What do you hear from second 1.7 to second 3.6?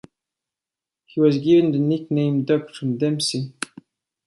the nickname "Doc" from Dempsey.